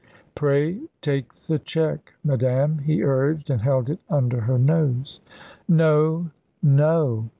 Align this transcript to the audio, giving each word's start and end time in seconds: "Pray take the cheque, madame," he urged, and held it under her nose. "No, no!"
"Pray 0.33 0.81
take 0.99 1.31
the 1.31 1.59
cheque, 1.59 2.15
madame," 2.23 2.79
he 2.79 3.03
urged, 3.03 3.51
and 3.51 3.61
held 3.61 3.87
it 3.87 3.99
under 4.09 4.41
her 4.41 4.57
nose. 4.57 5.19
"No, 5.69 6.31
no!" 6.63 7.29